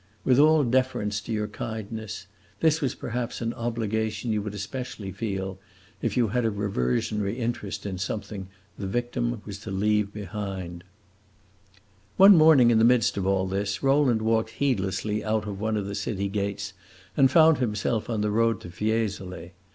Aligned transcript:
With 0.25 0.39
all 0.39 0.63
deference 0.63 1.21
to 1.21 1.31
your 1.31 1.47
kindness, 1.47 2.25
this 2.59 2.81
was 2.81 2.95
perhaps 2.95 3.39
an 3.39 3.53
obligation 3.53 4.31
you 4.33 4.41
would 4.41 4.55
especially 4.55 5.11
feel 5.11 5.59
if 6.01 6.17
you 6.17 6.29
had 6.29 6.43
a 6.43 6.49
reversionary 6.49 7.37
interest 7.37 7.85
in 7.85 7.99
something 7.99 8.47
the 8.79 8.87
victim 8.87 9.43
was 9.45 9.59
to 9.59 9.69
leave 9.69 10.11
behind 10.11 10.81
him. 10.81 10.89
One 12.17 12.35
morning, 12.35 12.71
in 12.71 12.79
the 12.79 12.83
midst 12.83 13.15
of 13.15 13.27
all 13.27 13.45
this, 13.45 13.83
Rowland 13.83 14.23
walked 14.23 14.53
heedlessly 14.53 15.23
out 15.23 15.47
of 15.47 15.59
one 15.61 15.77
of 15.77 15.85
the 15.85 15.93
city 15.93 16.29
gates 16.29 16.73
and 17.15 17.29
found 17.29 17.59
himself 17.59 18.09
on 18.09 18.21
the 18.21 18.31
road 18.31 18.59
to 18.61 18.71
Fiesole. 18.71 19.51